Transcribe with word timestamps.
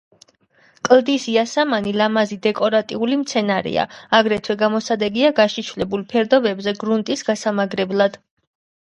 კლდის 0.87 1.25
იასამანი 1.33 1.91
ლამაზი 2.01 2.37
დეკორატიული 2.45 3.19
მცენარეა, 3.23 3.83
აგრეთვე 4.21 4.55
გამოსადეგია 4.63 5.31
გაშიშვლებულ 5.41 6.07
ფერდობებზე 6.15 6.75
გრუნტის 6.81 7.23
გასამაგრებლად. 7.29 8.19